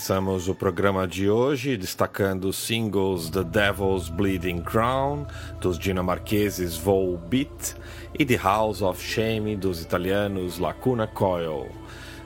Começamos 0.00 0.48
o 0.48 0.54
programa 0.54 1.06
de 1.06 1.28
hoje 1.28 1.76
destacando 1.76 2.46
os 2.46 2.56
singles 2.56 3.28
The 3.28 3.44
Devil's 3.44 4.08
Bleeding 4.08 4.62
Crown, 4.62 5.26
dos 5.60 5.78
dinamarqueses 5.78 6.74
Volbeat, 6.74 7.76
e 8.18 8.24
The 8.24 8.36
House 8.36 8.80
of 8.80 8.98
Shame, 8.98 9.56
dos 9.56 9.82
italianos 9.82 10.58
Lacuna 10.58 11.06
Coil. 11.06 11.68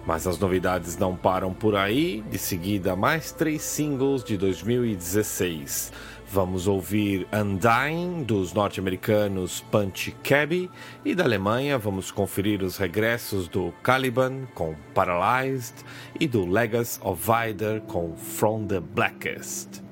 Mas 0.07 0.25
as 0.25 0.39
novidades 0.39 0.97
não 0.97 1.17
param 1.17 1.53
por 1.53 1.75
aí, 1.75 2.23
de 2.31 2.39
seguida 2.39 2.95
mais 2.95 3.33
três 3.33 3.63
singles 3.63 4.23
de 4.23 4.37
2016. 4.37 5.93
Vamos 6.35 6.67
ouvir 6.67 7.29
Undying 7.33 8.25
dos 8.25 8.53
norte-americanos 8.53 9.65
Punch 9.71 10.11
Cabby 10.25 10.69
e 11.05 11.15
da 11.15 11.23
Alemanha 11.23 11.79
vamos 11.79 12.11
conferir 12.11 12.61
os 12.61 12.77
regressos 12.77 13.47
do 13.47 13.73
Caliban 13.85 14.45
com 14.53 14.75
Paralyzed 14.93 15.77
e 16.19 16.27
do 16.27 16.45
Legacy 16.45 16.99
of 17.05 17.23
Vider 17.25 17.83
com 17.83 18.17
From 18.17 18.67
the 18.67 18.81
Blackest. 18.81 19.84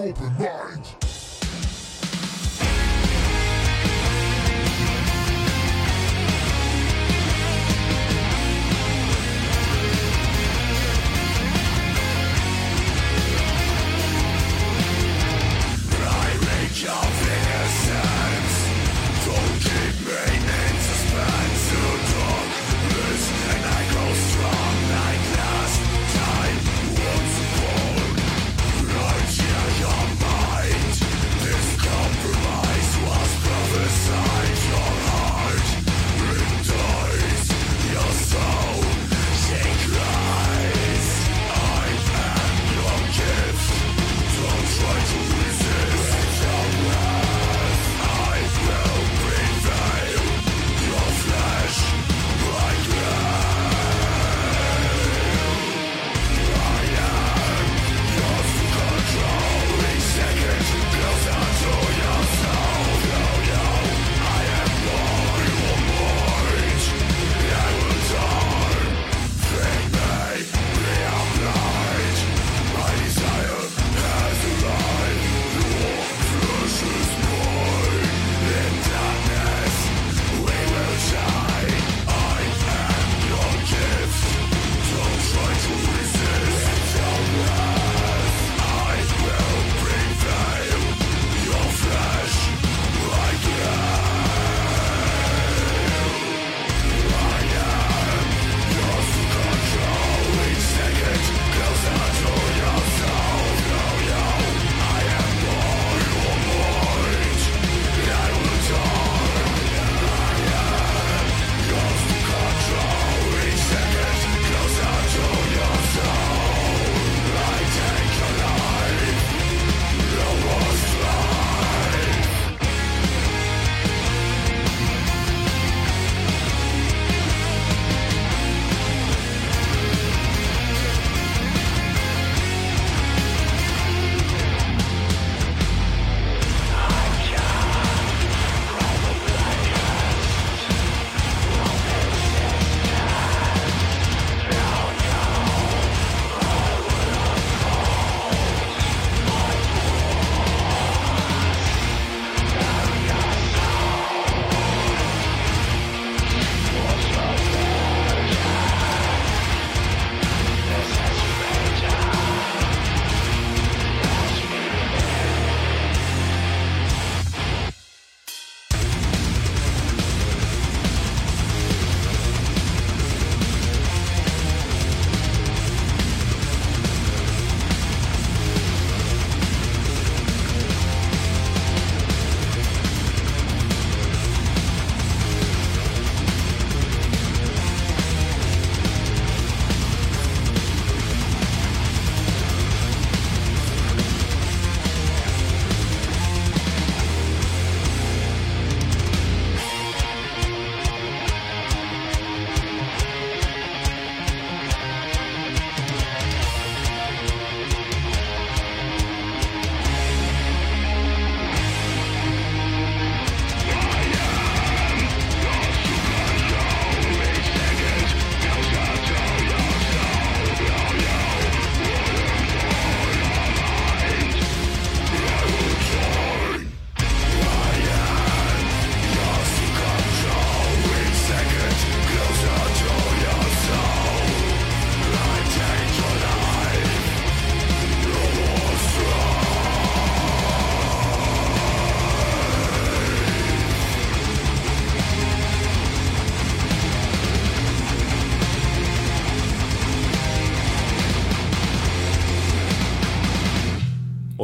Open 0.00 0.57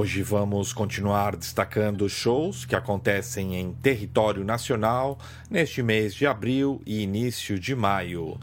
Hoje 0.05 0.23
vamos 0.23 0.71
continuar 0.71 1.35
destacando 1.35 2.07
shows 2.11 2.67
que 2.67 2.77
acontecem 2.77 3.57
em 3.57 3.73
território 3.73 4.45
nacional 4.45 5.19
neste 5.51 5.83
mês 5.83 6.15
de 6.15 6.27
abril 6.27 6.83
e 6.85 7.01
início 7.01 7.59
de 7.59 7.75
maio. 7.75 8.39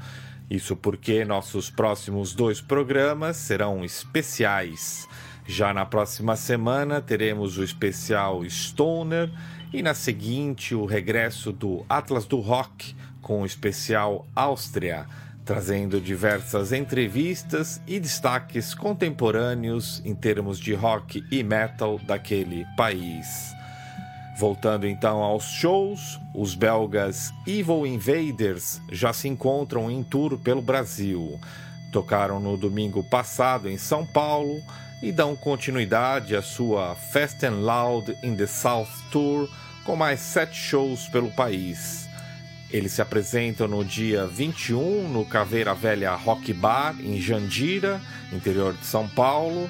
Isso 0.49 0.75
porque 0.75 1.23
nossos 1.23 1.69
próximos 1.69 2.33
dois 2.33 2.59
programas 2.59 3.37
serão 3.37 3.85
especiais. 3.85 5.07
Já 5.45 5.71
na 5.71 5.85
próxima 5.85 6.35
semana 6.35 6.99
teremos 6.99 7.59
o 7.59 7.63
especial 7.63 8.43
Stoner 8.49 9.29
e 9.71 9.83
na 9.83 9.93
seguinte 9.93 10.73
o 10.73 10.85
regresso 10.85 11.51
do 11.51 11.85
Atlas 11.87 12.25
do 12.25 12.39
Rock 12.39 12.95
com 13.21 13.43
o 13.43 13.45
especial 13.45 14.27
Áustria 14.35 15.05
trazendo 15.51 15.99
diversas 15.99 16.71
entrevistas 16.71 17.81
e 17.85 17.99
destaques 17.99 18.73
contemporâneos 18.73 20.01
em 20.05 20.15
termos 20.15 20.57
de 20.57 20.73
rock 20.73 21.21
e 21.29 21.43
metal 21.43 21.99
daquele 21.99 22.65
país. 22.77 23.53
Voltando 24.37 24.87
então 24.87 25.17
aos 25.17 25.43
shows, 25.43 26.17
os 26.33 26.55
belgas 26.55 27.33
Evil 27.45 27.85
Invaders 27.85 28.79
já 28.93 29.11
se 29.11 29.27
encontram 29.27 29.91
em 29.91 30.01
tour 30.03 30.39
pelo 30.39 30.61
Brasil. 30.61 31.37
Tocaram 31.91 32.39
no 32.39 32.55
domingo 32.55 33.03
passado 33.03 33.69
em 33.69 33.77
São 33.77 34.05
Paulo 34.05 34.63
e 35.03 35.11
dão 35.11 35.35
continuidade 35.35 36.33
à 36.33 36.41
sua 36.41 36.95
Fast 36.95 37.45
and 37.45 37.59
Loud 37.59 38.17
in 38.23 38.37
the 38.37 38.47
South 38.47 38.87
Tour 39.11 39.49
com 39.83 39.97
mais 39.97 40.21
sete 40.21 40.55
shows 40.55 41.09
pelo 41.09 41.29
país. 41.31 42.00
Eles 42.71 42.93
se 42.93 43.01
apresentam 43.01 43.67
no 43.67 43.83
dia 43.83 44.25
21 44.25 45.09
no 45.09 45.25
Caveira 45.25 45.73
Velha 45.73 46.15
Rock 46.15 46.53
Bar, 46.53 46.95
em 47.01 47.19
Jandira, 47.19 48.01
interior 48.31 48.73
de 48.73 48.85
São 48.85 49.07
Paulo. 49.09 49.69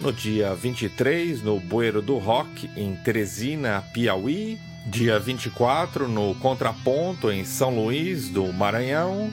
No 0.00 0.12
dia 0.12 0.52
23 0.54 1.42
no 1.42 1.60
Bueiro 1.60 2.02
do 2.02 2.18
Rock, 2.18 2.68
em 2.76 2.96
Teresina, 2.96 3.84
Piauí. 3.92 4.58
Dia 4.86 5.18
24 5.20 6.08
no 6.08 6.34
Contraponto, 6.36 7.30
em 7.30 7.44
São 7.44 7.70
Luís 7.70 8.28
do 8.28 8.52
Maranhão. 8.52 9.30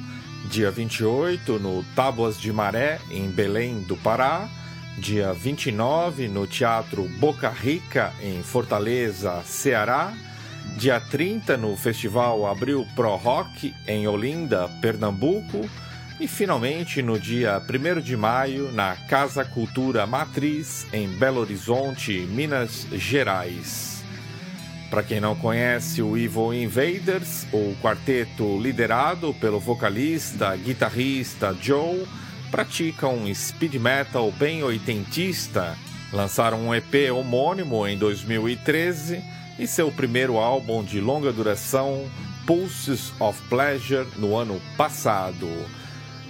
Dia 0.51 0.69
28 0.69 1.57
no 1.57 1.83
Tábuas 1.95 2.39
de 2.39 2.53
Maré, 2.53 2.99
em 3.09 3.29
Belém 3.31 3.79
do 3.81 3.97
Pará. 3.97 4.47
Dia 4.99 5.33
29 5.33 6.27
no 6.27 6.45
Teatro 6.45 7.03
Boca 7.19 7.49
Rica, 7.49 8.13
em 8.21 8.43
Fortaleza, 8.43 9.41
Ceará 9.43 10.13
dia 10.77 10.99
30 10.99 11.57
no 11.57 11.75
Festival 11.75 12.45
Abril 12.45 12.87
Pro 12.95 13.15
Rock 13.15 13.73
em 13.87 14.07
Olinda, 14.07 14.69
Pernambuco, 14.79 15.67
e 16.19 16.27
finalmente 16.27 17.01
no 17.01 17.19
dia 17.19 17.59
1 17.59 17.99
de 17.99 18.15
maio 18.15 18.71
na 18.71 18.95
Casa 18.95 19.43
Cultura 19.43 20.05
Matriz 20.05 20.85
em 20.93 21.07
Belo 21.07 21.41
Horizonte, 21.41 22.19
Minas 22.29 22.85
Gerais. 22.91 24.03
Para 24.89 25.01
quem 25.01 25.19
não 25.19 25.35
conhece 25.35 26.01
o 26.01 26.15
Evil 26.15 26.53
Invaders, 26.53 27.47
o 27.51 27.75
quarteto 27.81 28.59
liderado 28.61 29.33
pelo 29.33 29.59
vocalista, 29.59 30.55
guitarrista 30.55 31.57
Joe, 31.59 32.07
pratica 32.51 33.07
um 33.07 33.33
speed 33.33 33.75
metal 33.75 34.31
bem 34.31 34.63
oitentista. 34.63 35.75
Lançaram 36.13 36.67
um 36.67 36.75
EP 36.75 37.11
homônimo 37.11 37.85
em 37.87 37.97
2013 37.97 39.37
e 39.59 39.65
seu 39.65 39.91
primeiro 39.91 40.37
álbum 40.37 40.83
de 40.83 40.99
longa 40.99 41.31
duração, 41.31 42.09
Pulses 42.45 43.11
of 43.19 43.41
Pleasure, 43.49 44.07
no 44.17 44.35
ano 44.35 44.61
passado. 44.77 45.47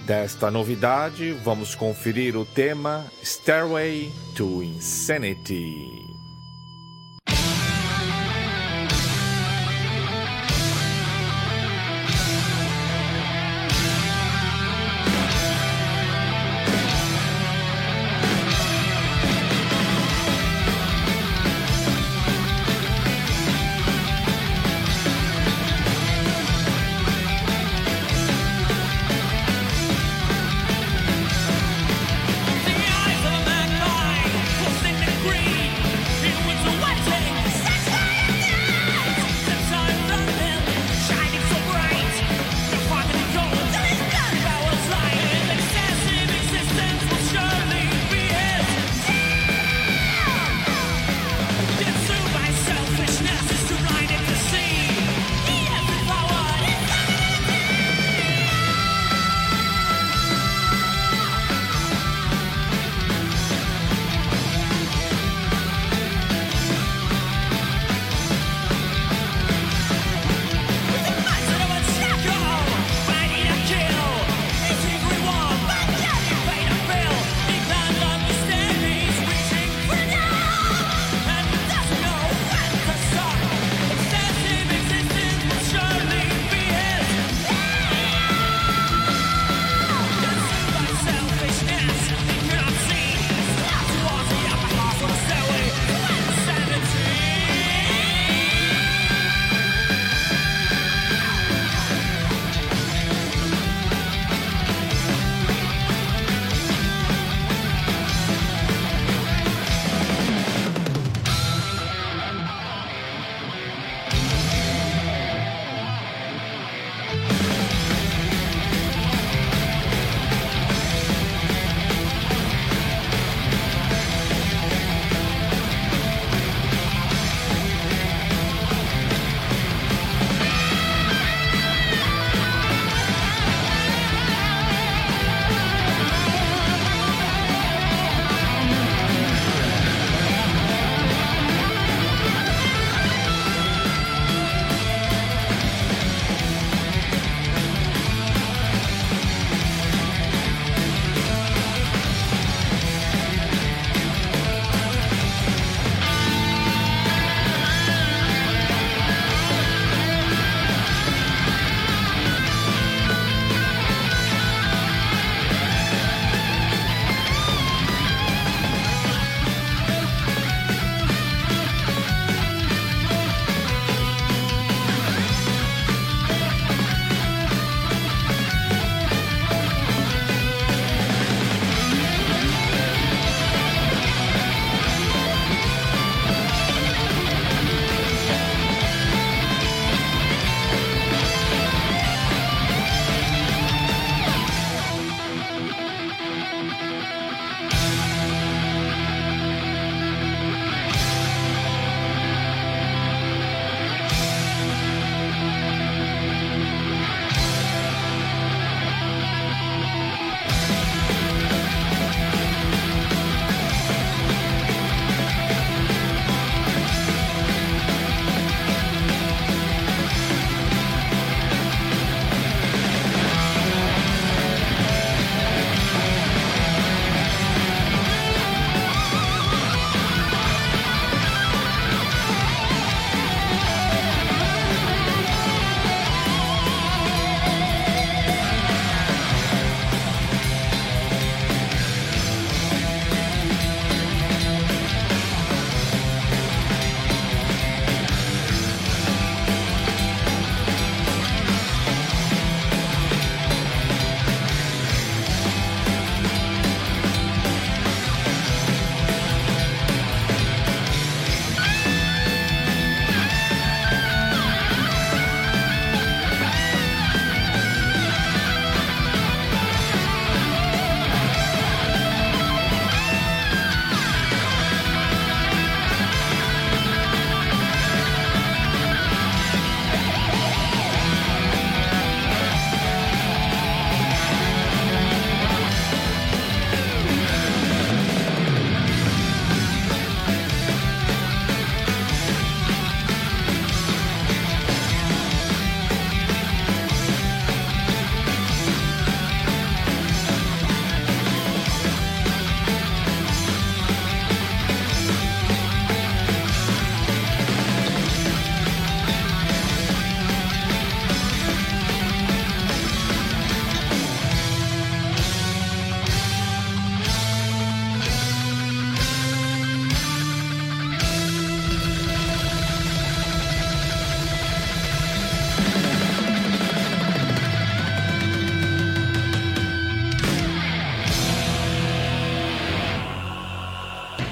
Desta 0.06 0.50
novidade, 0.50 1.32
vamos 1.44 1.74
conferir 1.74 2.36
o 2.36 2.44
tema 2.44 3.04
Stairway 3.22 4.10
to 4.34 4.62
Insanity. 4.62 6.07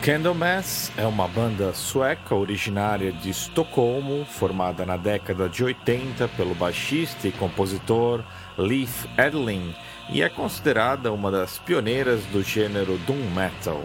Candlemass 0.07 0.92
é 0.97 1.05
uma 1.05 1.27
banda 1.27 1.75
sueca 1.75 2.33
originária 2.33 3.11
de 3.11 3.29
Estocolmo, 3.29 4.25
formada 4.25 4.87
na 4.87 4.97
década 4.97 5.49
de 5.49 5.64
80 5.64 6.29
pelo 6.29 6.55
baixista 6.55 7.27
e 7.27 7.33
compositor 7.33 8.23
Leif 8.57 9.05
Edling 9.19 9.75
e 10.09 10.23
é 10.23 10.29
considerada 10.29 11.12
uma 11.12 11.29
das 11.29 11.59
pioneiras 11.59 12.23
do 12.27 12.40
gênero 12.40 12.97
doom 12.99 13.19
metal. 13.35 13.83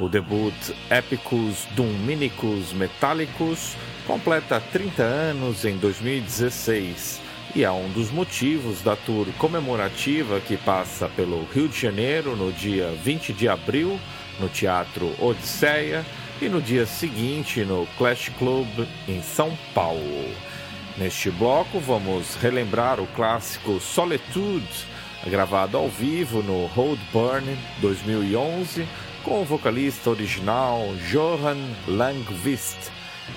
O 0.00 0.08
debut 0.08 0.52
Epicus 0.90 1.64
Doomminicus 1.76 2.72
Metallicus 2.72 3.76
completa 4.04 4.60
30 4.60 5.00
anos 5.04 5.64
em 5.64 5.76
2016 5.76 7.20
e 7.54 7.62
é 7.62 7.70
um 7.70 7.88
dos 7.90 8.10
motivos 8.10 8.82
da 8.82 8.96
tour 8.96 9.28
comemorativa 9.38 10.40
que 10.40 10.56
passa 10.56 11.08
pelo 11.08 11.44
Rio 11.54 11.68
de 11.68 11.80
Janeiro 11.80 12.34
no 12.34 12.50
dia 12.50 12.90
20 13.04 13.32
de 13.32 13.48
abril 13.48 13.96
no 14.40 14.48
Teatro 14.48 15.14
Odisseia 15.18 16.04
e 16.40 16.48
no 16.48 16.60
dia 16.60 16.86
seguinte 16.86 17.64
no 17.64 17.86
Clash 17.96 18.30
Club 18.38 18.68
em 19.08 19.22
São 19.22 19.56
Paulo. 19.74 20.34
Neste 20.96 21.30
bloco 21.30 21.78
vamos 21.78 22.36
relembrar 22.36 23.00
o 23.00 23.06
clássico 23.08 23.78
Solitude, 23.80 24.86
gravado 25.26 25.76
ao 25.76 25.88
vivo 25.88 26.42
no 26.42 26.66
Hold 26.66 27.00
Burn 27.12 27.56
2011 27.80 28.86
com 29.22 29.42
o 29.42 29.44
vocalista 29.44 30.08
original 30.08 30.80
Johan 31.10 31.58
Langvist, 31.88 32.78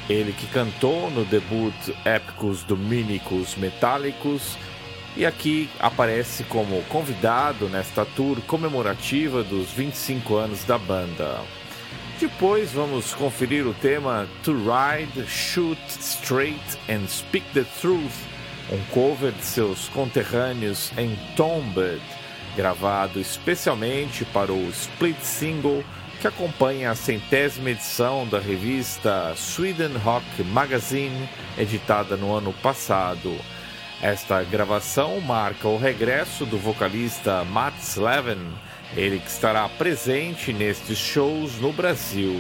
ele 0.07 0.31
que 0.31 0.45
cantou 0.47 1.09
no 1.09 1.25
debut 1.25 1.73
Épicos 2.05 2.63
Dominicos 2.63 3.55
Metálicos 3.55 4.55
e 5.15 5.26
aqui 5.26 5.69
aparece 5.80 6.43
como 6.43 6.82
convidado 6.84 7.67
nesta 7.67 8.06
tour 8.06 8.39
comemorativa 8.41 9.43
dos 9.43 9.72
25 9.72 10.36
anos 10.36 10.63
da 10.63 10.78
banda. 10.78 11.41
Depois 12.19 12.72
vamos 12.72 13.13
conferir 13.13 13.65
o 13.65 13.74
tema 13.74 14.28
To 14.43 14.54
Ride, 14.54 15.26
Shoot 15.28 15.80
Straight 15.88 16.78
and 16.89 17.08
Speak 17.08 17.45
the 17.54 17.65
Truth, 17.80 18.12
um 18.72 18.84
cover 18.93 19.32
de 19.32 19.43
seus 19.43 19.88
conterrâneos 19.89 20.91
em 20.98 21.17
Tombed, 21.36 22.02
gravado 22.56 23.19
especialmente 23.19 24.26
para 24.26 24.52
o 24.52 24.69
split 24.69 25.19
single 25.22 25.84
que 26.19 26.28
acompanha 26.28 26.91
a 26.91 26.95
centésima 26.95 27.69
edição 27.69 28.28
da 28.28 28.39
revista 28.39 29.34
Sweden 29.38 29.95
Rock 30.04 30.43
Magazine, 30.43 31.30
editada 31.58 32.17
no 32.17 32.36
ano 32.36 32.52
passado. 32.62 33.34
Esta 34.01 34.41
gravação 34.43 35.19
marca 35.19 35.67
o 35.67 35.77
regresso 35.77 36.45
do 36.45 36.57
vocalista 36.57 37.43
Mats 37.43 37.97
Levin, 37.97 38.47
ele 38.95 39.19
que 39.19 39.29
estará 39.29 39.67
presente 39.67 40.53
nestes 40.53 40.97
shows 40.97 41.59
no 41.59 41.73
Brasil. 41.73 42.33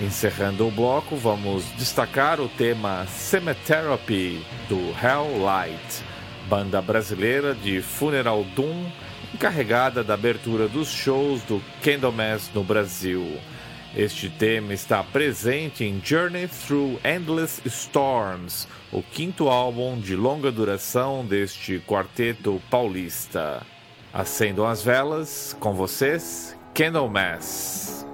Encerrando 0.00 0.66
o 0.66 0.70
bloco, 0.70 1.14
vamos 1.14 1.64
destacar 1.76 2.40
o 2.40 2.48
tema 2.48 3.06
Cemeterapy 3.06 4.44
do 4.68 4.78
Hell 5.00 5.40
Light, 5.40 6.02
banda 6.48 6.82
brasileira 6.82 7.54
de 7.54 7.80
funeral 7.80 8.42
doom 8.56 8.90
encarregada 9.32 10.02
da 10.02 10.14
abertura 10.14 10.66
dos 10.66 10.88
shows 10.88 11.40
do 11.42 11.62
Candlemass 11.84 12.50
no 12.52 12.64
Brasil. 12.64 13.38
Este 13.96 14.28
tema 14.28 14.74
está 14.74 15.02
presente 15.02 15.82
em 15.82 16.00
Journey 16.04 16.46
Through 16.46 17.00
Endless 17.02 17.62
Storms, 17.66 18.68
o 18.92 19.02
quinto 19.02 19.48
álbum 19.48 19.98
de 19.98 20.14
longa 20.14 20.52
duração 20.52 21.24
deste 21.24 21.80
quarteto 21.80 22.60
paulista. 22.70 23.62
Acendam 24.12 24.66
as 24.66 24.82
velas, 24.82 25.56
com 25.58 25.72
vocês, 25.72 26.56
Candlemass. 26.74 28.06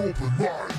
Open 0.00 0.38
mind. 0.38 0.77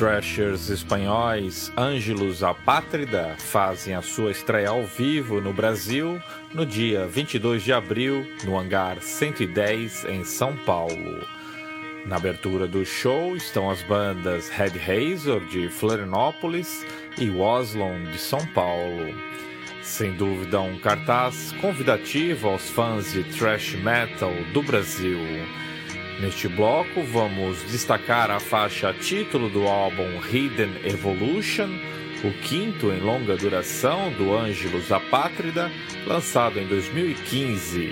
Thrashers 0.00 0.70
espanhóis 0.70 1.70
Ângelos 1.76 2.42
Apátrida 2.42 3.36
fazem 3.38 3.94
a 3.94 4.00
sua 4.00 4.30
estreia 4.30 4.70
ao 4.70 4.82
vivo 4.82 5.42
no 5.42 5.52
Brasil 5.52 6.18
no 6.54 6.64
dia 6.64 7.06
22 7.06 7.62
de 7.62 7.70
abril, 7.70 8.26
no 8.42 8.58
Hangar 8.58 9.02
110, 9.02 10.06
em 10.06 10.24
São 10.24 10.56
Paulo. 10.64 11.22
Na 12.06 12.16
abertura 12.16 12.66
do 12.66 12.82
show 12.82 13.36
estão 13.36 13.68
as 13.68 13.82
bandas 13.82 14.48
Red 14.48 14.70
Razor 14.78 15.44
de 15.48 15.68
Florianópolis 15.68 16.82
e 17.18 17.28
Waslon 17.28 18.04
de 18.04 18.16
São 18.16 18.46
Paulo. 18.54 19.14
Sem 19.82 20.14
dúvida, 20.14 20.62
um 20.62 20.78
cartaz 20.78 21.52
convidativo 21.60 22.48
aos 22.48 22.70
fãs 22.70 23.12
de 23.12 23.22
thrash 23.24 23.74
metal 23.74 24.32
do 24.54 24.62
Brasil. 24.62 25.18
Neste 26.20 26.48
bloco, 26.48 27.02
vamos 27.02 27.62
destacar 27.70 28.30
a 28.30 28.38
faixa 28.38 28.92
título 28.92 29.48
do 29.48 29.66
álbum 29.66 30.20
Hidden 30.30 30.70
Evolution, 30.84 31.70
o 32.22 32.30
quinto 32.42 32.92
em 32.92 33.00
longa 33.00 33.38
duração 33.38 34.12
do 34.12 34.36
Ângelus 34.36 34.92
Apátrida, 34.92 35.72
lançado 36.06 36.60
em 36.60 36.66
2015. 36.66 37.90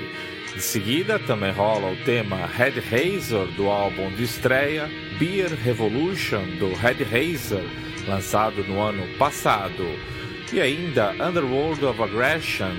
De 0.55 0.61
seguida, 0.61 1.19
também 1.19 1.53
rola 1.53 1.91
o 1.91 2.05
tema 2.05 2.45
Red 2.47 2.81
Razor 2.81 3.47
do 3.53 3.67
álbum 3.67 4.11
de 4.11 4.25
estreia 4.25 4.91
Beer 5.19 5.55
Revolution 5.55 6.45
do 6.59 6.75
Red 6.75 7.05
Razor, 7.05 7.65
lançado 8.07 8.63
no 8.63 8.79
ano 8.79 9.07
passado. 9.17 9.87
E 10.53 10.61
ainda 10.61 11.13
Underworld 11.13 11.83
of 11.83 12.03
Aggression, 12.03 12.75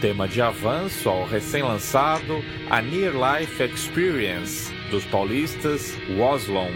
tema 0.00 0.26
de 0.26 0.40
avanço 0.40 1.06
ao 1.06 1.26
recém-lançado 1.26 2.42
A 2.70 2.80
Near 2.80 3.12
Life 3.12 3.62
Experience 3.62 4.75
dos 4.90 5.04
paulistas 5.04 5.96
Woslon, 6.16 6.70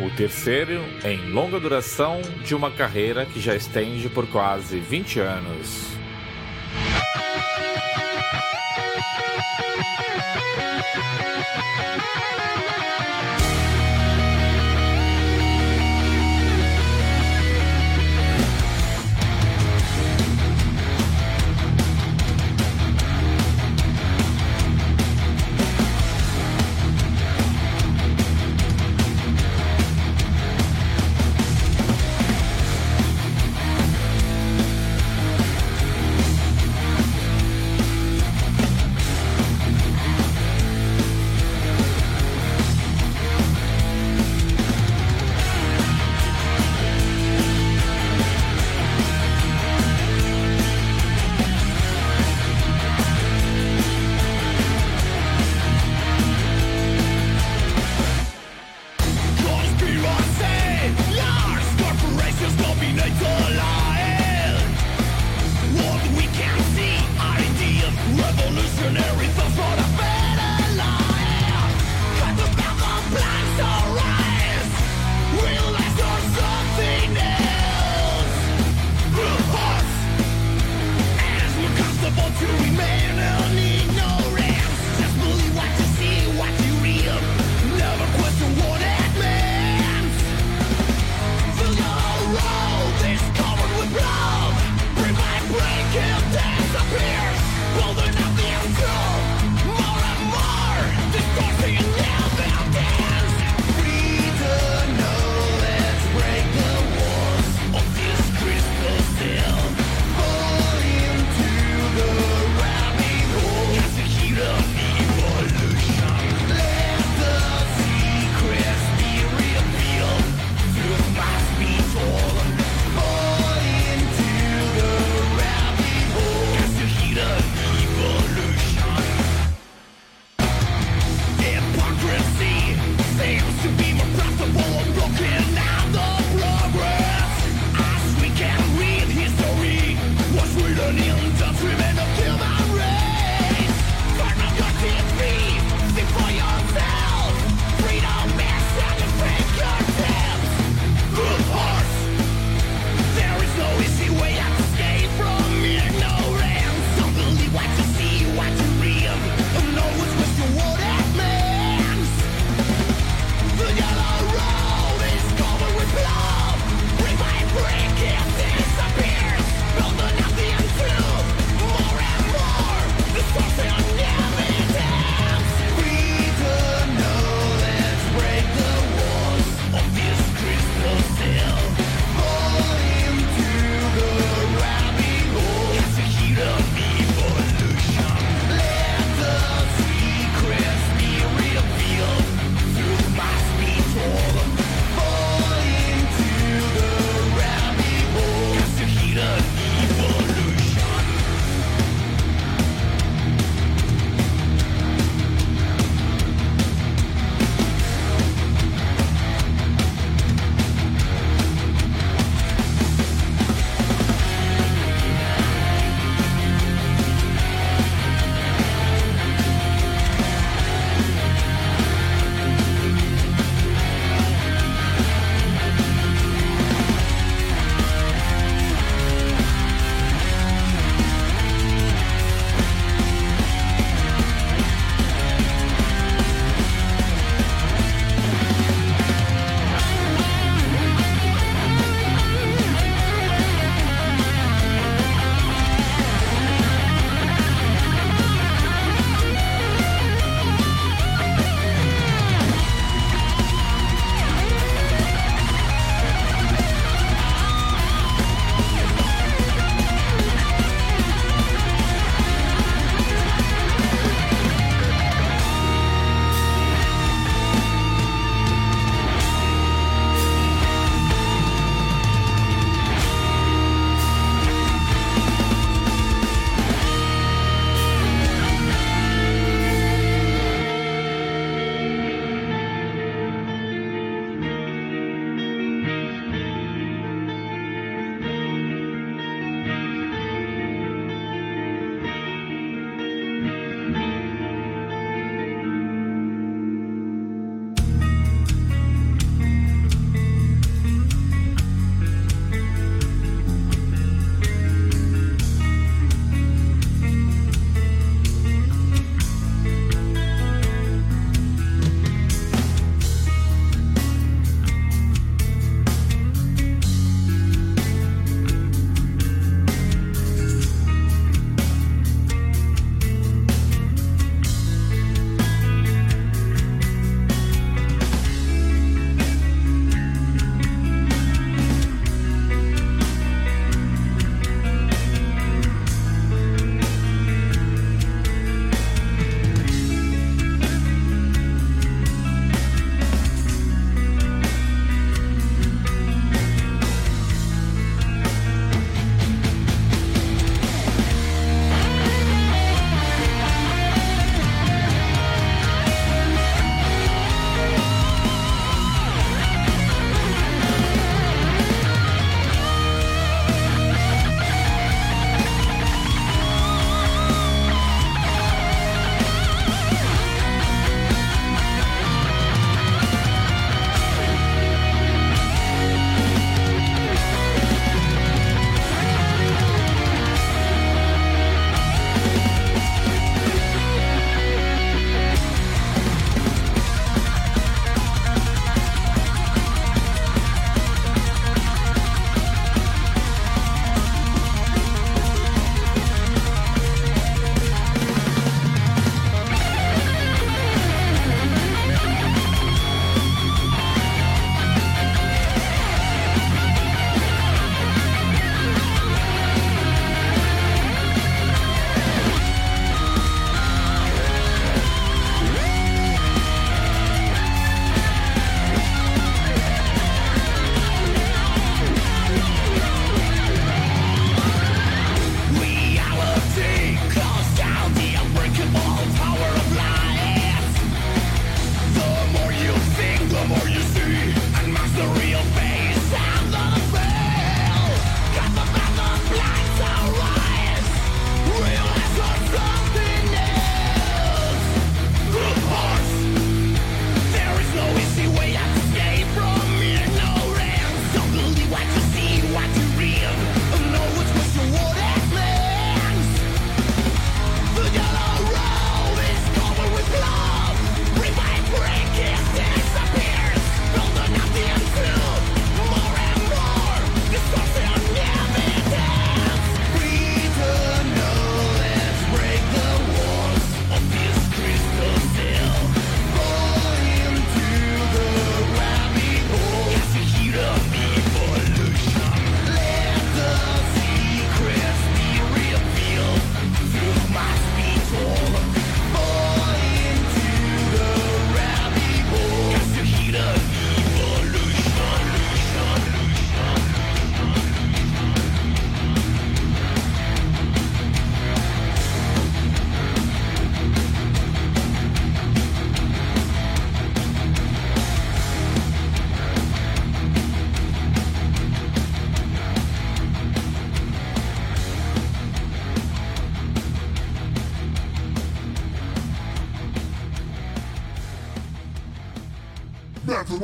o 0.00 0.10
terceiro 0.16 0.82
em 1.04 1.30
longa 1.30 1.60
duração 1.60 2.20
de 2.44 2.54
uma 2.54 2.70
carreira 2.70 3.26
que 3.26 3.40
já 3.40 3.54
estende 3.54 4.08
por 4.08 4.26
quase 4.26 4.78
20 4.78 5.20
anos. 5.20 5.94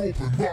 Open 0.01 0.50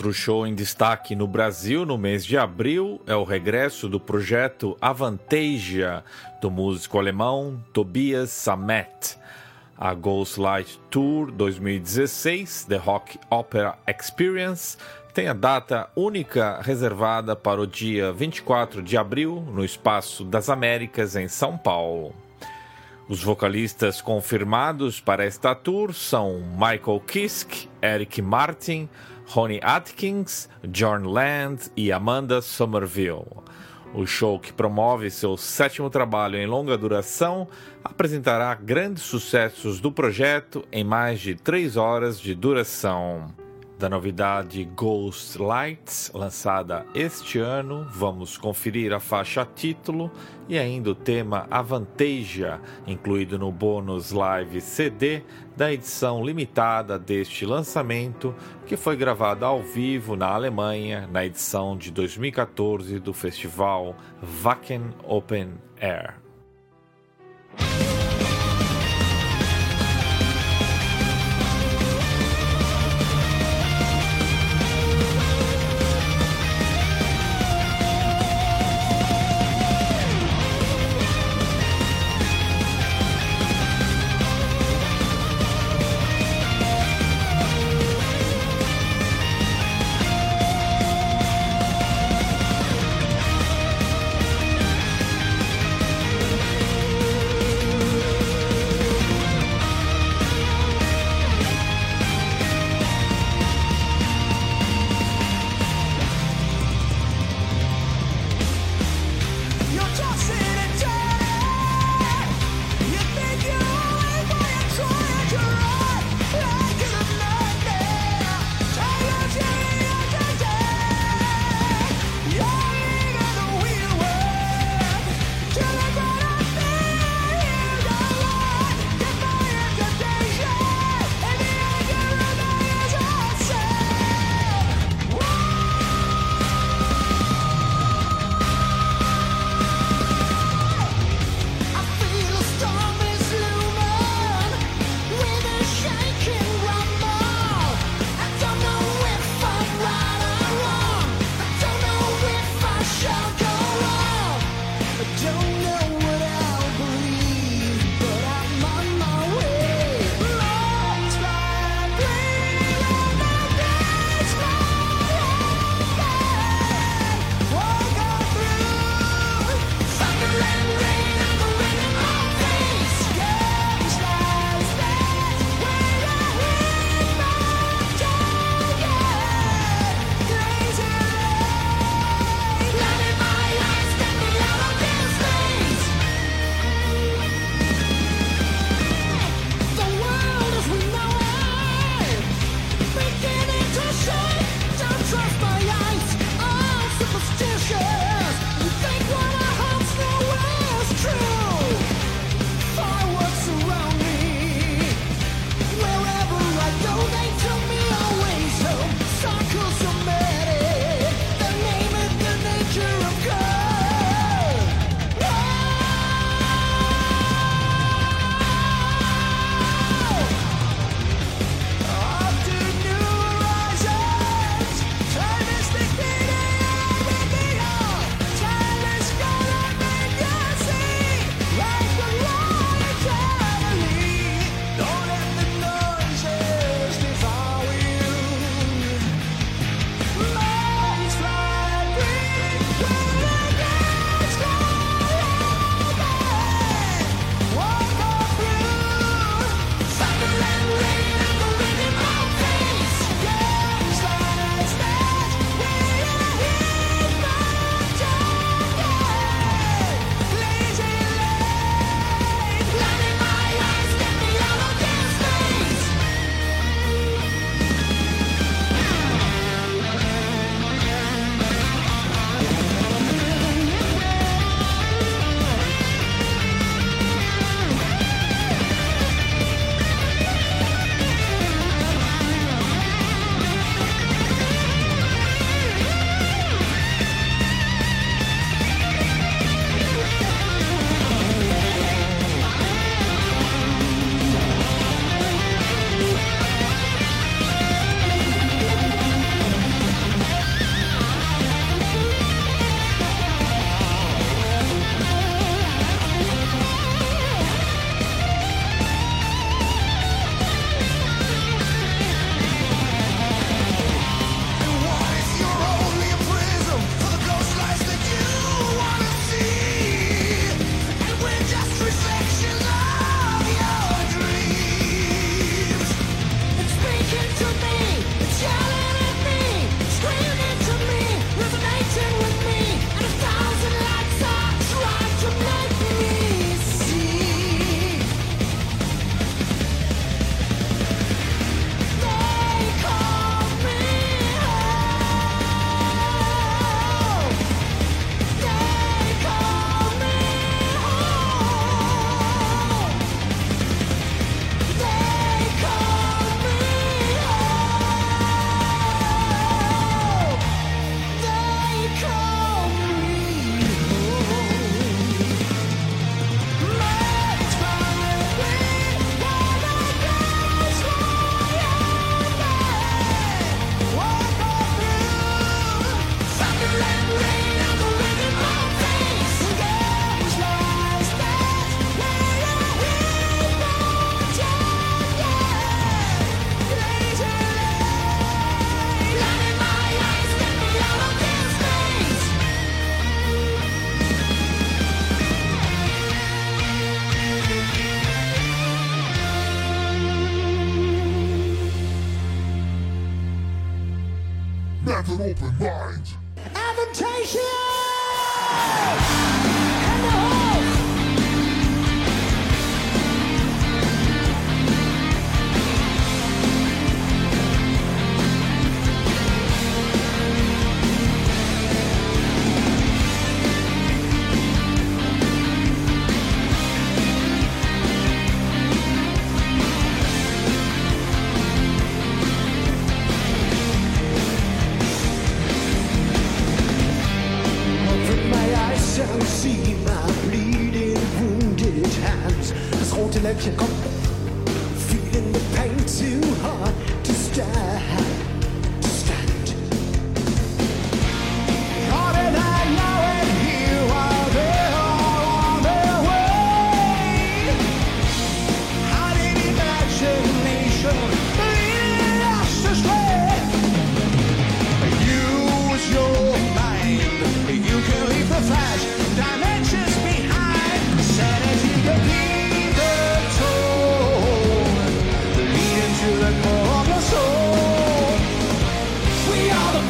Outro 0.00 0.14
show 0.14 0.46
em 0.46 0.54
destaque 0.54 1.14
no 1.14 1.26
Brasil 1.26 1.84
no 1.84 1.98
mês 1.98 2.24
de 2.24 2.38
abril 2.38 3.02
é 3.06 3.14
o 3.14 3.22
regresso 3.22 3.86
do 3.86 4.00
projeto 4.00 4.74
Avantasia 4.80 6.02
do 6.40 6.50
músico 6.50 6.98
alemão 6.98 7.62
Tobias 7.70 8.30
Sammet. 8.30 9.18
A 9.76 9.92
Ghostlight 9.92 10.80
Tour 10.88 11.30
2016, 11.30 12.64
The 12.64 12.78
Rock 12.78 13.18
Opera 13.28 13.76
Experience, 13.86 14.78
tem 15.12 15.28
a 15.28 15.34
data 15.34 15.90
única 15.94 16.62
reservada 16.62 17.36
para 17.36 17.60
o 17.60 17.66
dia 17.66 18.10
24 18.10 18.82
de 18.82 18.96
abril 18.96 19.46
no 19.52 19.62
Espaço 19.62 20.24
das 20.24 20.48
Américas, 20.48 21.14
em 21.14 21.28
São 21.28 21.58
Paulo. 21.58 22.14
Os 23.06 23.22
vocalistas 23.22 24.00
confirmados 24.00 24.98
para 24.98 25.26
esta 25.26 25.54
tour 25.54 25.92
são 25.92 26.40
Michael 26.56 27.00
Kiske, 27.06 27.69
Eric 27.82 28.20
Martin, 28.22 28.88
Ronnie 29.26 29.60
Atkins, 29.62 30.48
John 30.64 31.04
Land 31.04 31.70
e 31.76 31.92
Amanda 31.92 32.42
Somerville. 32.42 33.26
O 33.92 34.06
show, 34.06 34.38
que 34.38 34.52
promove 34.52 35.10
seu 35.10 35.36
sétimo 35.36 35.90
trabalho 35.90 36.36
em 36.36 36.46
longa 36.46 36.78
duração, 36.78 37.48
apresentará 37.82 38.54
grandes 38.54 39.02
sucessos 39.02 39.80
do 39.80 39.90
projeto 39.90 40.64
em 40.70 40.84
mais 40.84 41.20
de 41.20 41.34
três 41.34 41.76
horas 41.76 42.20
de 42.20 42.34
duração. 42.34 43.39
Da 43.80 43.88
novidade 43.88 44.62
Ghost 44.76 45.38
Lights, 45.38 46.12
lançada 46.12 46.84
este 46.94 47.38
ano, 47.38 47.86
vamos 47.88 48.36
conferir 48.36 48.92
a 48.92 49.00
faixa 49.00 49.42
título 49.54 50.10
e 50.46 50.58
ainda 50.58 50.90
o 50.90 50.94
tema 50.94 51.46
Avantasia, 51.50 52.60
incluído 52.86 53.38
no 53.38 53.50
bônus 53.50 54.12
live 54.12 54.60
CD 54.60 55.22
da 55.56 55.72
edição 55.72 56.22
limitada 56.22 56.98
deste 56.98 57.46
lançamento, 57.46 58.34
que 58.66 58.76
foi 58.76 58.96
gravada 58.96 59.46
ao 59.46 59.62
vivo 59.62 60.14
na 60.14 60.26
Alemanha 60.26 61.08
na 61.10 61.24
edição 61.24 61.74
de 61.74 61.90
2014 61.90 62.98
do 62.98 63.14
festival 63.14 63.96
Wacken 64.42 64.90
Open 65.08 65.54
Air. 65.80 66.19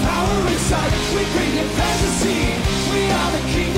power 0.06 0.40
inside. 0.52 0.92
We 1.14 1.22
bring 1.34 1.52
in 1.62 1.68
fantasy. 1.78 2.40
We 2.92 3.00
are 3.10 3.30
the 3.32 3.42
king. 3.52 3.69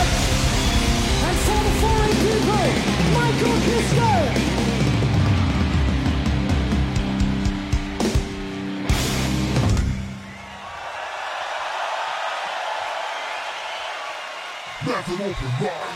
and 0.00 1.36
for 1.46 1.60
the 1.66 1.74
foreign 1.82 2.14
people, 2.24 2.66
Michael 3.14 3.56
Kister. 3.66 4.18
That's 14.86 15.08
an 15.08 15.20
open 15.20 15.50
bar. 15.60 15.89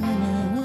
Mm-hmm. 0.00 0.63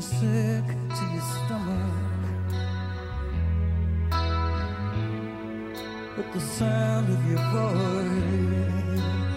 Sick 0.00 0.64
to 0.96 1.04
your 1.12 1.26
stomach. 1.30 2.10
With 6.16 6.32
the 6.32 6.40
sound 6.40 7.08
of 7.12 7.20
your 7.30 7.38
voice 7.52 9.29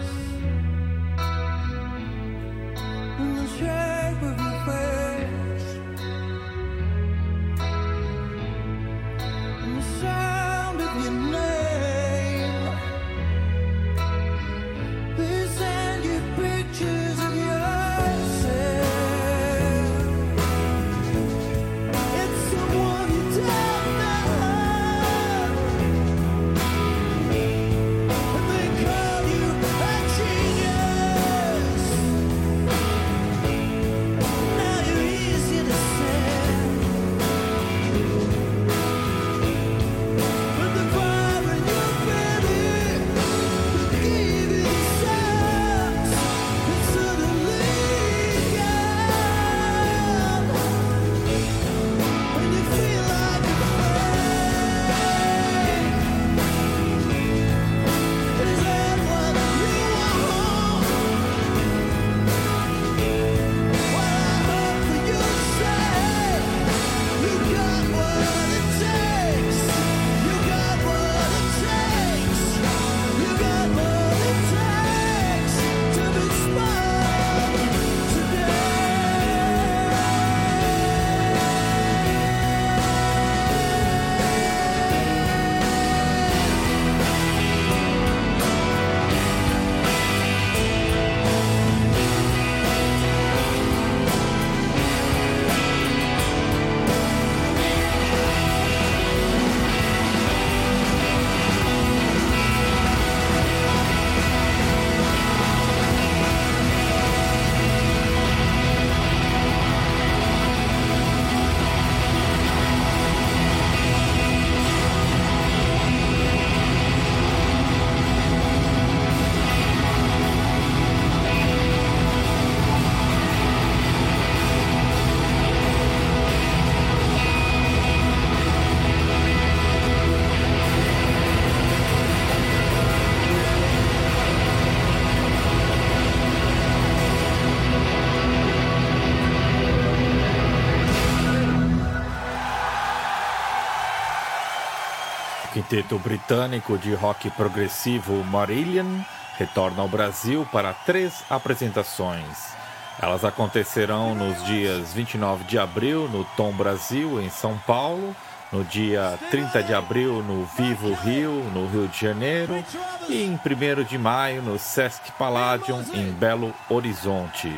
O 145.74 145.76
quinteto 145.76 145.98
britânico 145.98 146.78
de 146.78 146.94
rock 146.94 147.28
progressivo 147.30 148.22
Marillion 148.22 149.00
retorna 149.36 149.82
ao 149.82 149.88
Brasil 149.88 150.46
para 150.52 150.72
três 150.72 151.24
apresentações. 151.28 152.54
Elas 153.02 153.24
acontecerão 153.24 154.14
nos 154.14 154.40
dias 154.44 154.94
29 154.94 155.42
de 155.42 155.58
abril 155.58 156.08
no 156.08 156.24
Tom 156.36 156.52
Brasil, 156.52 157.20
em 157.20 157.28
São 157.28 157.58
Paulo, 157.66 158.14
no 158.52 158.62
dia 158.62 159.18
30 159.32 159.64
de 159.64 159.74
abril 159.74 160.22
no 160.22 160.44
Vivo 160.56 160.94
Rio, 160.94 161.42
no 161.52 161.66
Rio 161.66 161.88
de 161.88 162.00
Janeiro, 162.02 162.64
e 163.08 163.24
em 163.24 163.32
1 163.32 163.82
de 163.82 163.98
maio 163.98 164.42
no 164.42 164.56
Sesc 164.60 165.10
Palladium, 165.18 165.84
em 165.92 166.12
Belo 166.12 166.54
Horizonte. 166.70 167.52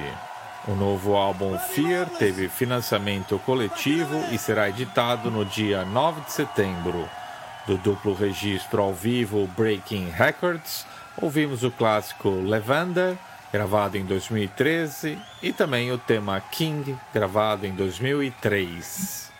O 0.66 0.74
novo 0.74 1.16
álbum 1.16 1.58
Fear 1.58 2.08
teve 2.18 2.48
financiamento 2.48 3.38
coletivo 3.40 4.24
e 4.32 4.38
será 4.38 4.70
editado 4.70 5.30
no 5.30 5.44
dia 5.44 5.84
9 5.84 6.22
de 6.22 6.32
setembro. 6.32 7.06
Do 7.66 7.76
duplo 7.78 8.14
registro 8.14 8.80
ao 8.80 8.94
vivo 8.94 9.48
Breaking 9.56 10.10
Records, 10.10 10.86
ouvimos 11.20 11.64
o 11.64 11.70
clássico 11.70 12.28
Lavender, 12.28 13.18
gravado 13.52 13.96
em 13.96 14.04
2013, 14.04 15.18
e 15.42 15.52
também 15.52 15.90
o 15.90 15.98
tema 15.98 16.40
King, 16.40 16.96
gravado 17.12 17.66
em 17.66 17.72
2003. 17.72 19.32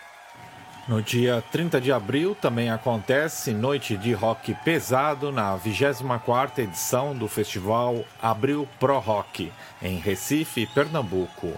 No 0.89 1.01
dia 1.01 1.41
30 1.51 1.79
de 1.79 1.91
abril 1.91 2.35
também 2.35 2.69
acontece 2.69 3.51
Noite 3.53 3.95
de 3.95 4.11
Rock 4.11 4.53
Pesado 4.55 5.31
na 5.31 5.57
24ª 5.57 6.59
edição 6.59 7.15
do 7.15 7.29
festival 7.29 8.03
Abril 8.21 8.67
Pro 8.77 8.99
Rock, 8.99 9.51
em 9.81 9.97
Recife, 9.99 10.65
Pernambuco. 10.67 11.53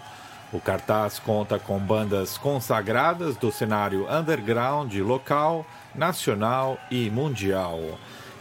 O 0.51 0.59
cartaz 0.59 1.19
conta 1.19 1.59
com 1.59 1.77
bandas 1.77 2.35
consagradas 2.35 3.37
do 3.37 3.51
cenário 3.51 4.07
underground 4.11 4.91
local, 4.95 5.63
nacional 5.93 6.77
e 6.89 7.07
mundial. 7.11 7.79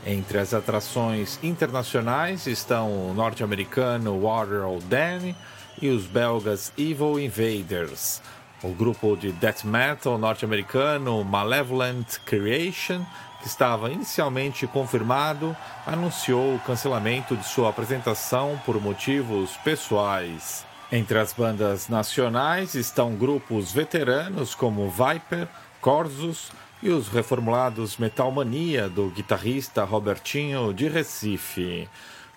Entre 0.06 0.38
as 0.38 0.54
atrações 0.54 1.38
internacionais 1.42 2.46
estão 2.46 3.10
o 3.10 3.12
norte-americano 3.12 4.22
Waterloo 4.22 4.80
Dan 4.80 5.34
e 5.82 5.88
os 5.88 6.06
belgas 6.06 6.72
Evil 6.78 7.20
Invaders. 7.20 8.22
O 8.62 8.70
grupo 8.70 9.14
de 9.14 9.30
death 9.32 9.64
metal 9.64 10.16
norte-americano 10.16 11.22
Malevolent 11.24 12.18
Creation, 12.24 13.04
que 13.40 13.46
estava 13.46 13.90
inicialmente 13.90 14.66
confirmado, 14.66 15.54
anunciou 15.86 16.54
o 16.54 16.60
cancelamento 16.60 17.36
de 17.36 17.46
sua 17.46 17.68
apresentação 17.68 18.58
por 18.64 18.80
motivos 18.80 19.56
pessoais. 19.58 20.67
Entre 20.90 21.18
as 21.18 21.34
bandas 21.34 21.86
nacionais 21.90 22.74
estão 22.74 23.14
grupos 23.14 23.70
veteranos 23.70 24.54
como 24.54 24.90
Viper, 24.90 25.46
Corzus 25.82 26.50
e 26.82 26.88
os 26.88 27.08
reformulados 27.08 27.98
Metal 27.98 28.30
Mania 28.32 28.88
do 28.88 29.10
guitarrista 29.10 29.84
Robertinho 29.84 30.72
de 30.72 30.88
Recife. 30.88 31.86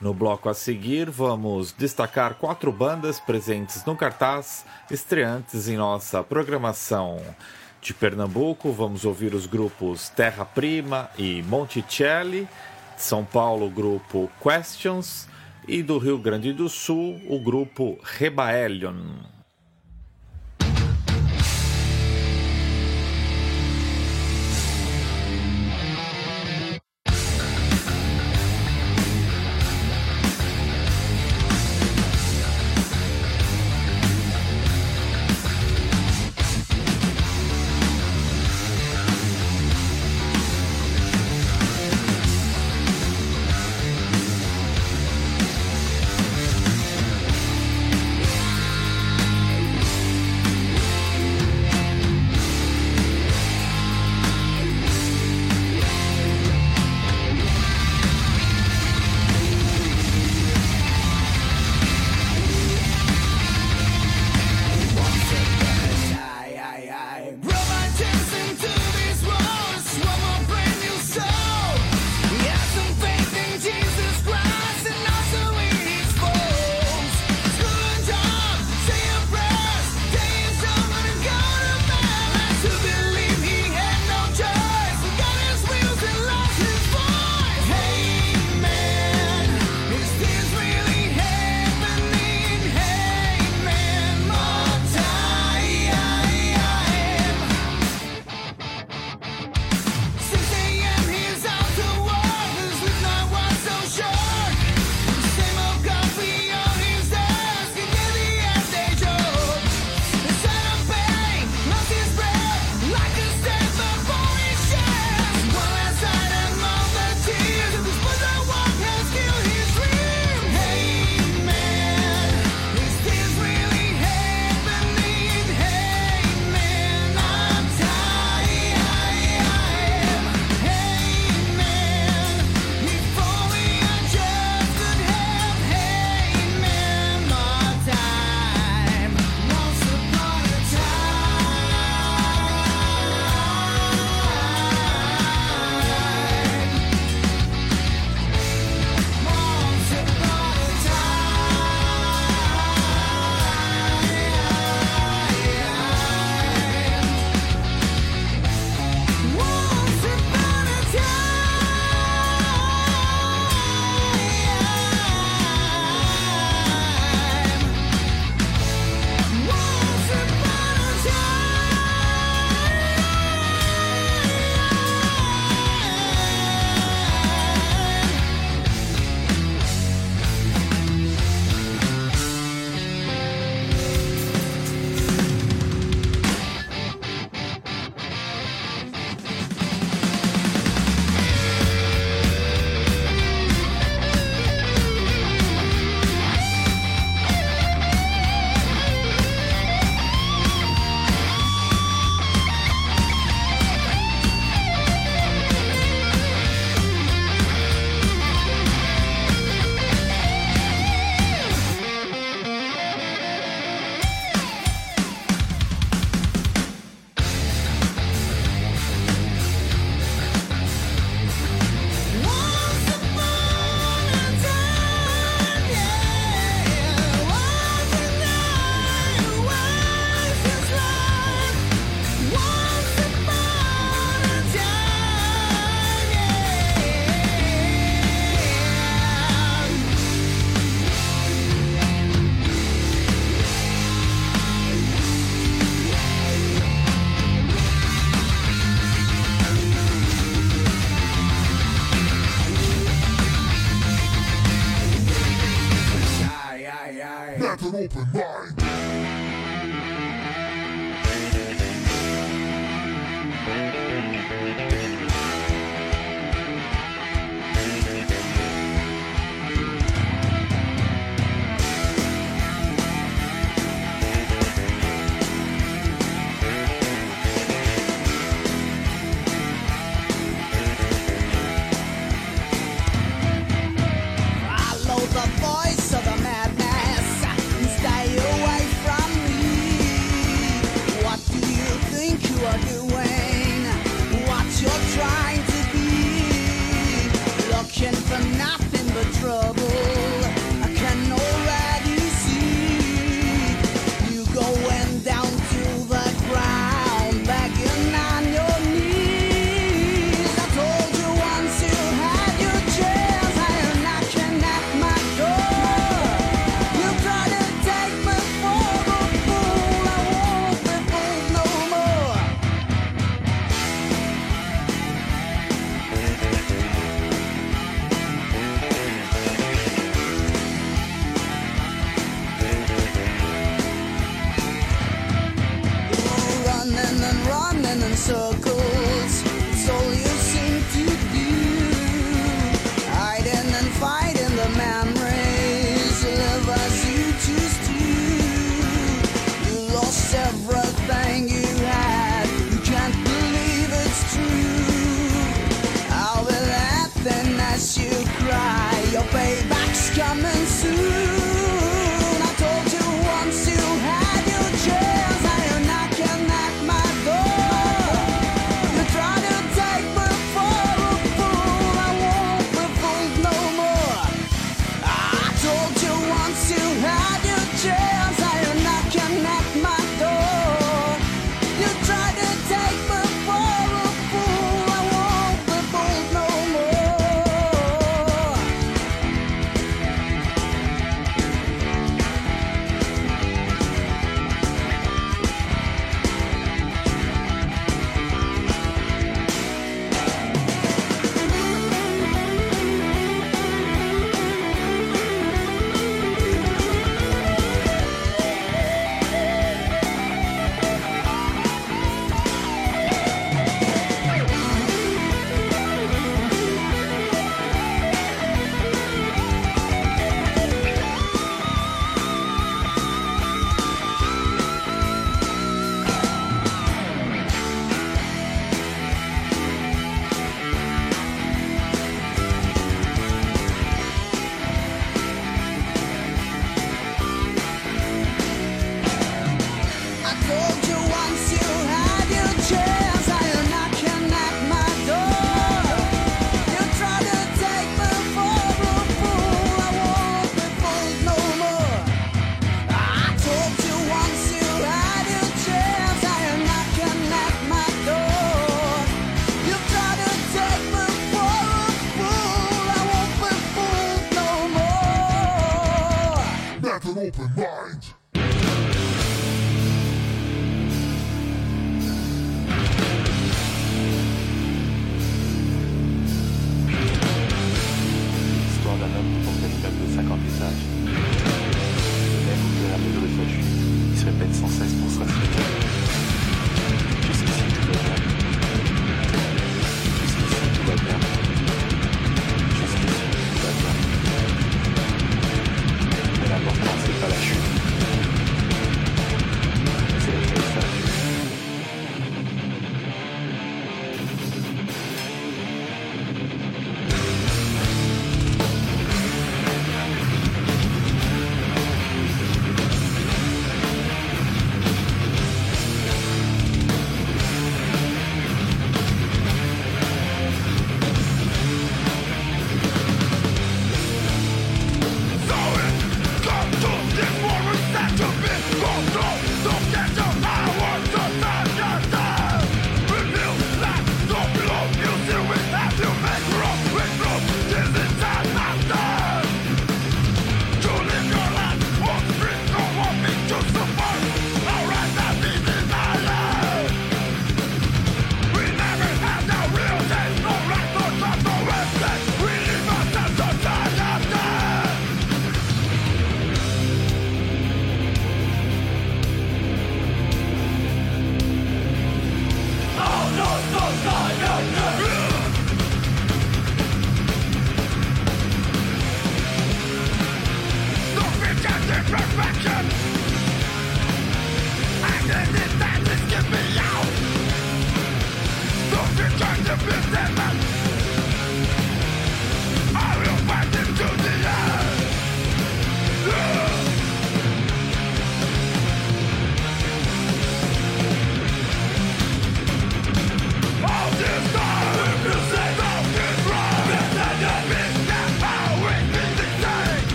No 0.00 0.14
bloco 0.14 0.48
a 0.48 0.54
seguir, 0.54 1.10
vamos 1.10 1.72
destacar 1.72 2.36
quatro 2.36 2.72
bandas 2.72 3.20
presentes 3.20 3.84
no 3.84 3.94
cartaz, 3.94 4.64
estreantes 4.90 5.68
em 5.68 5.76
nossa 5.76 6.22
programação. 6.24 7.20
De 7.82 7.92
Pernambuco, 7.92 8.72
vamos 8.72 9.04
ouvir 9.04 9.34
os 9.34 9.44
grupos 9.44 10.08
Terra 10.08 10.46
Prima 10.46 11.10
e 11.18 11.42
Monticelli. 11.42 12.48
De 12.96 13.02
São 13.02 13.26
Paulo, 13.26 13.66
o 13.66 13.70
grupo 13.70 14.30
Questions. 14.42 15.27
E 15.70 15.82
do 15.82 15.98
Rio 15.98 16.16
Grande 16.16 16.50
do 16.54 16.66
Sul, 16.66 17.20
o 17.28 17.38
grupo 17.38 17.98
Rebaelion. 18.02 19.37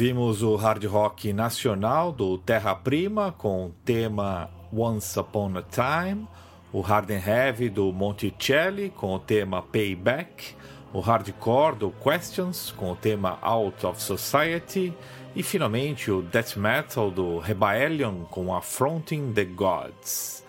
Ouvimos 0.00 0.42
o 0.42 0.56
hard 0.56 0.82
rock 0.86 1.30
nacional 1.30 2.10
do 2.10 2.38
Terra 2.38 2.74
Prima 2.74 3.32
com 3.36 3.66
o 3.66 3.74
tema 3.84 4.48
Once 4.72 5.20
Upon 5.20 5.58
a 5.58 5.62
Time, 5.62 6.26
o 6.72 6.80
hard 6.80 7.10
and 7.10 7.20
heavy 7.22 7.68
do 7.68 7.92
Monticelli 7.92 8.88
com 8.88 9.12
o 9.12 9.18
tema 9.18 9.60
Payback, 9.60 10.56
o 10.90 11.00
hardcore 11.00 11.76
do 11.76 11.90
Questions 12.02 12.72
com 12.74 12.92
o 12.92 12.96
tema 12.96 13.38
Out 13.42 13.84
of 13.84 14.02
Society 14.02 14.94
e 15.36 15.42
finalmente 15.42 16.10
o 16.10 16.22
death 16.22 16.56
metal 16.56 17.10
do 17.10 17.38
Rebellion 17.38 18.24
com 18.30 18.54
Affronting 18.56 19.34
the 19.34 19.44
Gods. 19.44 20.42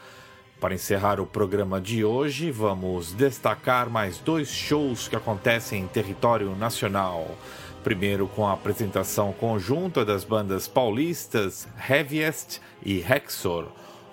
Para 0.62 0.76
encerrar 0.76 1.20
o 1.20 1.26
programa 1.26 1.82
de 1.82 2.06
hoje, 2.06 2.52
vamos 2.52 3.12
destacar 3.12 3.90
mais 3.90 4.18
dois 4.18 4.48
shows 4.48 5.10
que 5.10 5.16
acontecem 5.18 5.82
em 5.82 5.88
território 5.88 6.56
nacional. 6.56 7.36
Primeiro 7.84 8.28
com 8.28 8.48
a 8.48 8.54
apresentação 8.54 9.34
conjunta 9.34 10.06
das 10.06 10.24
bandas 10.24 10.68
paulistas 10.68 11.68
Heaviest 11.90 12.62
e 12.86 13.00
Hexor. 13.00 13.66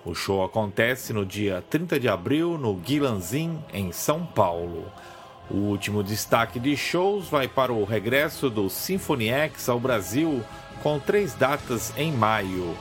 O 0.03 0.15
show 0.15 0.43
acontece 0.43 1.13
no 1.13 1.23
dia 1.23 1.63
30 1.69 1.99
de 1.99 2.09
abril 2.09 2.57
no 2.57 2.73
Guilanzin, 2.73 3.59
em 3.71 3.91
São 3.91 4.25
Paulo. 4.25 4.91
O 5.51 5.57
último 5.57 6.03
destaque 6.03 6.59
de 6.59 6.75
shows 6.75 7.27
vai 7.27 7.47
para 7.47 7.71
o 7.71 7.83
regresso 7.83 8.49
do 8.49 8.69
Symphony 8.69 9.29
X 9.29 9.69
ao 9.69 9.79
Brasil, 9.79 10.43
com 10.81 10.99
três 10.99 11.35
datas 11.35 11.93
em 11.95 12.11
maio. 12.11 12.75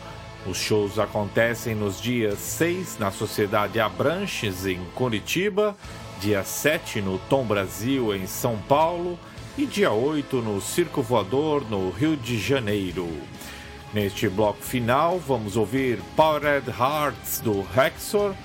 Os 0.47 0.57
shows 0.57 0.99
acontecem 0.99 1.75
nos 1.75 2.01
dias 2.01 2.39
6 2.39 2.99
na 2.99 3.11
Sociedade 3.11 3.79
Abranches, 3.79 4.65
em 4.65 4.83
Curitiba, 4.95 5.77
dia 6.19 6.43
7 6.43 7.03
no 7.03 7.19
Tom 7.29 7.45
Brasil, 7.45 8.15
em 8.15 8.27
São 8.27 8.57
Paulo 8.57 9.19
e 9.59 9.67
dia 9.67 9.91
8 9.91 10.37
no 10.37 10.61
Circo 10.61 11.03
Voador, 11.03 11.69
no 11.69 11.91
Rio 11.91 12.17
de 12.17 12.39
Janeiro. 12.39 13.09
Neste 13.93 14.29
bloco 14.29 14.63
final, 14.63 15.19
vamos 15.19 15.57
ouvir 15.57 15.99
Powered 16.15 16.71
Hearts 16.71 17.41
do 17.41 17.67
Hexor, 17.77 18.37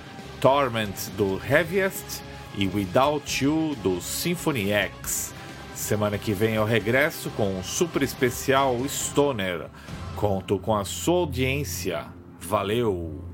Torment 0.42 1.12
do 1.16 1.40
Heaviest 1.48 2.24
e 2.58 2.68
Without 2.68 3.46
You 3.46 3.76
do 3.84 4.02
Symphony 4.02 4.72
X. 4.72 5.36
Semana 5.76 6.18
que 6.18 6.34
vem 6.34 6.56
eu 6.56 6.66
regresso 6.66 7.30
com 7.38 7.60
um 7.60 7.64
super 7.64 8.02
especial 8.02 8.76
Stoner. 8.88 9.68
Conto 10.16 10.58
com 10.58 10.76
a 10.76 10.84
sua 10.84 11.20
audiência. 11.20 12.08
Valeu! 12.40 13.33